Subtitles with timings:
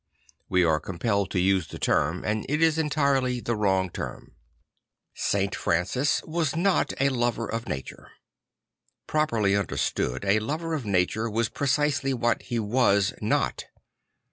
[0.49, 4.33] We are compelled to use the term; and it is entirely the wrong term.
[5.13, 5.53] St.
[5.53, 8.09] Francis ",yas not a lover of nature.
[9.05, 13.65] Properly understood, a lover of nature was precisely what he was not.